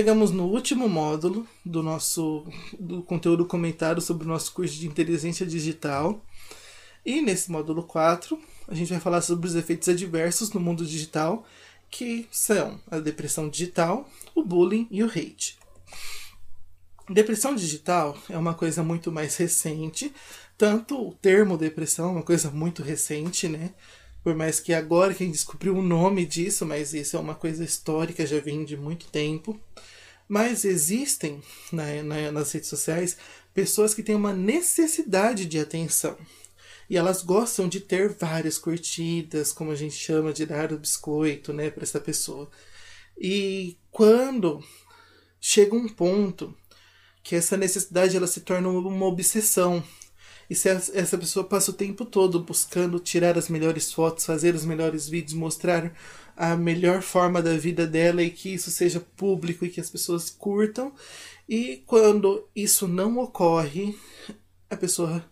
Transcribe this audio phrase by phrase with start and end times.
[0.00, 2.46] chegamos no último módulo do nosso
[2.78, 6.24] do conteúdo comentado sobre o nosso curso de inteligência digital.
[7.04, 11.44] E nesse módulo 4, a gente vai falar sobre os efeitos adversos no mundo digital,
[11.90, 15.58] que são a depressão digital, o bullying e o hate.
[17.10, 20.14] Depressão digital é uma coisa muito mais recente,
[20.56, 23.74] tanto o termo depressão é uma coisa muito recente, né?
[24.22, 28.26] Por mais que agora quem descobriu o nome disso, mas isso é uma coisa histórica,
[28.26, 29.58] já vem de muito tempo.
[30.30, 33.16] Mas existem na, na, nas redes sociais
[33.52, 36.16] pessoas que têm uma necessidade de atenção.
[36.88, 41.52] E elas gostam de ter várias curtidas, como a gente chama de dar o biscoito,
[41.52, 42.48] né, para essa pessoa.
[43.18, 44.62] E quando
[45.40, 46.56] chega um ponto
[47.24, 49.82] que essa necessidade ela se torna uma obsessão,
[50.48, 54.64] e se essa pessoa passa o tempo todo buscando tirar as melhores fotos, fazer os
[54.64, 55.92] melhores vídeos, mostrar
[56.36, 60.30] a melhor forma da vida dela e que isso seja público e que as pessoas
[60.30, 60.92] curtam,
[61.48, 63.96] e quando isso não ocorre,
[64.68, 65.24] a pessoa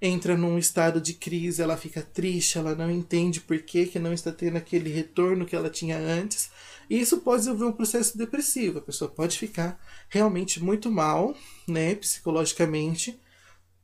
[0.00, 4.12] entra num estado de crise, ela fica triste, ela não entende por que, que não
[4.12, 6.50] está tendo aquele retorno que ela tinha antes.
[6.88, 8.78] E isso pode desenvolver um processo depressivo.
[8.78, 11.36] A pessoa pode ficar realmente muito mal,
[11.68, 13.20] né, psicologicamente,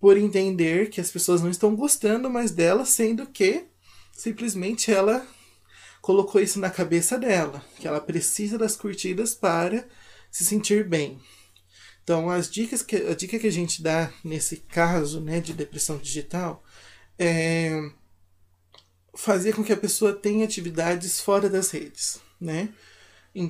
[0.00, 3.64] por entender que as pessoas não estão gostando mais dela, sendo que
[4.12, 5.27] simplesmente ela
[6.06, 9.84] colocou isso na cabeça dela, que ela precisa das curtidas para
[10.30, 11.20] se sentir bem.
[12.04, 15.98] Então, as dicas que a dica que a gente dá nesse caso, né, de depressão
[15.98, 16.62] digital
[17.18, 17.90] é
[19.16, 22.68] fazer com que a pessoa tenha atividades fora das redes, né?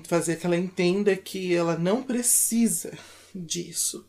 [0.08, 2.96] Fazer que ela entenda que ela não precisa
[3.34, 4.08] disso.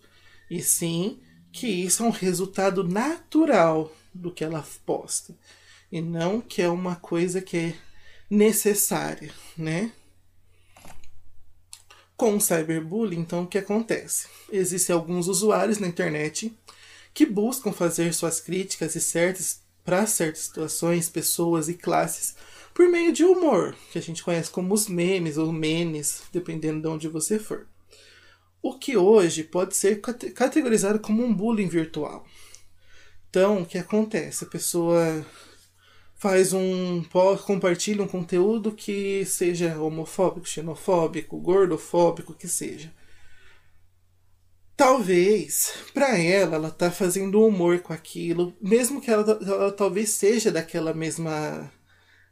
[0.50, 1.20] E sim
[1.52, 5.38] que isso é um resultado natural do que ela posta
[5.92, 7.88] e não que é uma coisa que é
[8.30, 9.92] necessária, né?
[12.16, 14.28] Com o cyberbullying, então o que acontece?
[14.52, 16.56] Existem alguns usuários na internet
[17.14, 22.36] que buscam fazer suas críticas e certas para certas situações, pessoas e classes
[22.74, 26.88] por meio de humor, que a gente conhece como os memes ou memes, dependendo de
[26.88, 27.68] onde você for
[28.62, 32.26] o que hoje pode ser categorizado como um bullying virtual.
[33.30, 34.44] Então, o que acontece?
[34.44, 35.26] A pessoa
[36.18, 37.04] faz um
[37.46, 42.92] compartilha um conteúdo que seja homofóbico, xenofóbico, gordofóbico, que seja.
[44.76, 50.52] Talvez, para ela, ela tá fazendo humor com aquilo, mesmo que ela, ela talvez seja
[50.52, 51.72] daquela mesma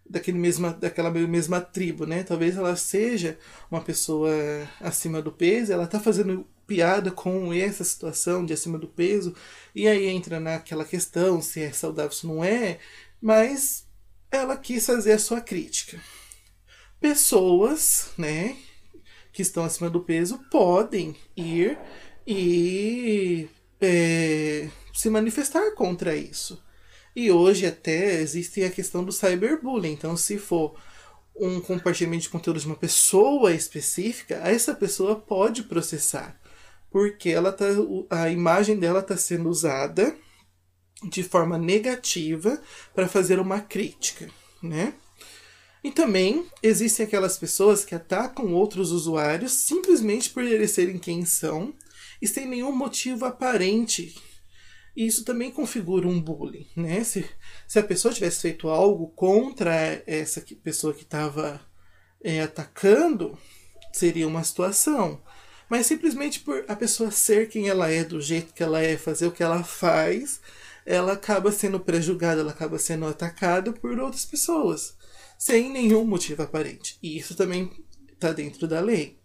[0.07, 2.23] daquele mesma, daquela mesma tribo, né?
[2.23, 3.37] Talvez ela seja
[3.71, 4.31] uma pessoa
[4.79, 9.35] acima do peso, ela tá fazendo piada com essa situação de acima do peso,
[9.73, 12.79] e aí entra naquela questão se é saudável, se não é,
[13.25, 13.87] mas
[14.29, 15.99] ela quis fazer a sua crítica.
[17.01, 18.55] Pessoas, né,
[19.33, 21.75] que estão acima do peso podem ir
[22.27, 23.49] e
[23.81, 26.63] é, se manifestar contra isso.
[27.15, 29.93] E hoje até existe a questão do cyberbullying.
[29.93, 30.79] Então, se for
[31.35, 36.39] um compartilhamento de conteúdo de uma pessoa específica, essa pessoa pode processar.
[36.91, 37.65] Porque ela tá,
[38.11, 40.15] a imagem dela está sendo usada
[41.03, 42.61] de forma negativa
[42.93, 44.29] para fazer uma crítica,
[44.61, 44.93] né?
[45.83, 51.73] E também existem aquelas pessoas que atacam outros usuários simplesmente por eles serem quem são
[52.21, 54.15] e sem nenhum motivo aparente
[54.95, 57.03] e isso também configura um bullying, né?
[57.03, 57.25] Se,
[57.67, 61.59] se a pessoa tivesse feito algo contra essa pessoa que estava
[62.23, 63.37] é, atacando,
[63.91, 65.21] seria uma situação.
[65.69, 69.27] Mas simplesmente por a pessoa ser quem ela é, do jeito que ela é, fazer
[69.27, 70.39] o que ela faz,
[70.85, 74.95] ela acaba sendo prejugada, ela acaba sendo atacada por outras pessoas,
[75.37, 76.97] sem nenhum motivo aparente.
[77.01, 77.71] E isso também
[78.13, 79.17] está dentro da lei.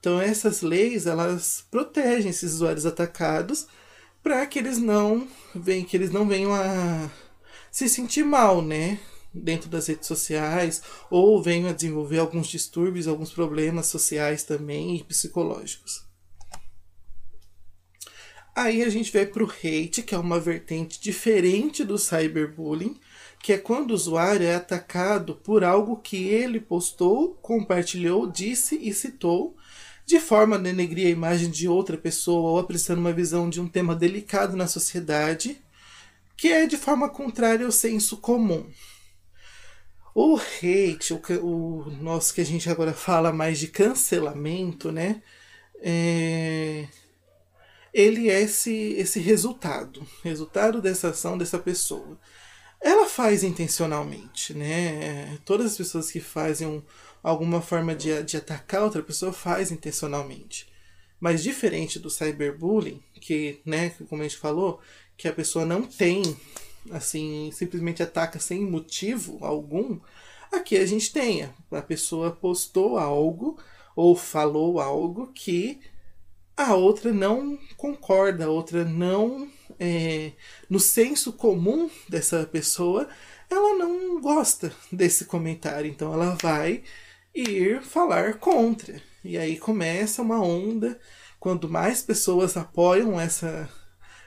[0.00, 3.66] Então essas leis, elas protegem esses usuários atacados
[4.22, 7.10] para que eles não venham, que eles não venham a
[7.70, 8.98] se sentir mal, né?
[9.32, 15.04] Dentro das redes sociais, ou venham a desenvolver alguns distúrbios, alguns problemas sociais também e
[15.04, 16.05] psicológicos.
[18.56, 22.98] Aí a gente vai para o hate, que é uma vertente diferente do cyberbullying,
[23.42, 28.94] que é quando o usuário é atacado por algo que ele postou, compartilhou, disse e
[28.94, 29.54] citou,
[30.06, 33.68] de forma a denegrir a imagem de outra pessoa ou apresentando uma visão de um
[33.68, 35.60] tema delicado na sociedade,
[36.34, 38.66] que é de forma contrária ao senso comum.
[40.14, 45.20] O hate, o, o nosso que a gente agora fala mais de cancelamento, né?
[45.82, 46.86] É,
[47.96, 52.20] ele é esse, esse resultado, resultado dessa ação dessa pessoa.
[52.78, 55.38] Ela faz intencionalmente, né?
[55.46, 56.82] Todas as pessoas que fazem um,
[57.22, 60.70] alguma forma de, de atacar outra pessoa, faz intencionalmente.
[61.18, 64.78] Mas diferente do cyberbullying, que, né, como a gente falou,
[65.16, 66.22] que a pessoa não tem,
[66.90, 69.98] assim, simplesmente ataca sem motivo algum,
[70.52, 71.48] aqui a gente tem.
[71.70, 73.58] A pessoa postou algo
[73.96, 75.80] ou falou algo que
[76.56, 79.48] a outra não concorda, a outra não.
[79.78, 80.32] É,
[80.70, 83.08] no senso comum dessa pessoa,
[83.50, 86.82] ela não gosta desse comentário, então ela vai
[87.34, 89.00] ir falar contra.
[89.22, 90.98] E aí começa uma onda.
[91.38, 93.68] Quando mais pessoas apoiam essa,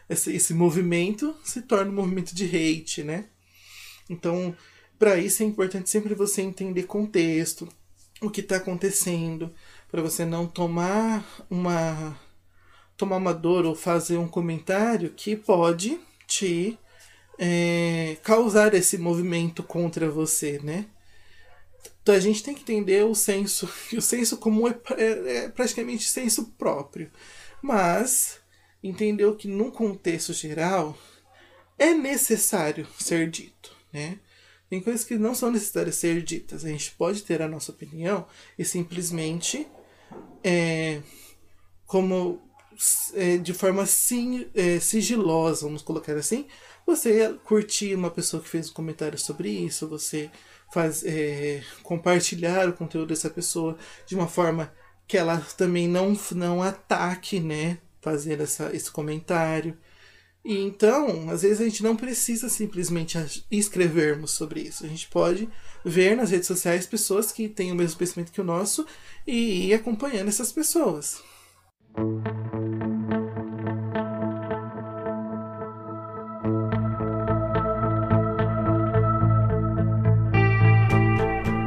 [0.07, 3.25] esse, esse movimento, se torna um movimento de hate, né?
[4.09, 4.55] Então,
[4.97, 7.67] para isso é importante sempre você entender contexto,
[8.21, 9.53] o que está acontecendo,
[9.91, 12.17] para você não tomar uma
[12.95, 16.77] tomar uma dor ou fazer um comentário que pode te
[17.37, 20.85] é, causar esse movimento contra você, né?
[22.01, 25.49] Então a gente tem que entender o senso, e o senso comum é, é, é
[25.49, 27.09] praticamente senso próprio,
[27.61, 28.39] mas
[28.83, 30.97] entendeu que num contexto geral
[31.77, 34.19] é necessário ser dito, né?
[34.69, 36.63] Tem coisas que não são necessárias ser ditas.
[36.63, 38.27] A gente pode ter a nossa opinião
[38.57, 39.67] e simplesmente
[40.43, 41.01] é,
[41.85, 42.41] como
[43.13, 46.47] é, de forma sim, é, sigilosa, vamos colocar assim,
[46.85, 50.31] você curtir uma pessoa que fez um comentário sobre isso, você
[50.73, 54.73] faz, é, compartilhar o conteúdo dessa pessoa de uma forma
[55.07, 57.79] que ela também não, não ataque, né?
[58.01, 59.77] Fazer essa, esse comentário.
[60.43, 64.85] E então, às vezes a gente não precisa simplesmente escrevermos sobre isso.
[64.85, 65.49] A gente pode
[65.83, 68.85] ver nas redes sociais pessoas que têm o mesmo pensamento que o nosso
[69.27, 71.21] e ir acompanhando essas pessoas.